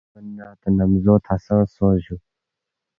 دےمن 0.13 0.25
نہ 0.35 0.47
تا 0.61 0.67
نمزو 0.77 1.15
تھہ 1.25 1.35
سنگ 1.45 1.65
سونگس 1.73 1.99
جوُ 2.03 2.15